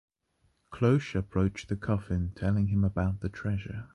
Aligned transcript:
Cloche 0.71 1.13
approached 1.19 1.69
Coffin 1.79 2.31
telling 2.35 2.69
him 2.69 2.83
about 2.83 3.19
the 3.19 3.29
treasure. 3.29 3.87